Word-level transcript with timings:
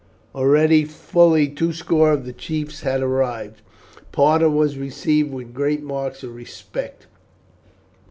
Already 0.33 0.83
fully 0.83 1.47
two 1.47 1.71
score 1.73 2.11
of 2.11 2.25
the 2.25 2.33
chiefs 2.33 2.81
had 2.81 3.03
arrived. 3.03 3.61
Parta 4.11 4.49
was 4.49 4.75
received 4.79 5.31
with 5.31 5.53
great 5.53 5.83
marks 5.83 6.23
of 6.23 6.33
respect. 6.33 7.05